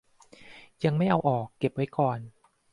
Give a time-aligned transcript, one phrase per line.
[0.83, 2.19] ยังไม่เอาออก เก็บไว้ก่อน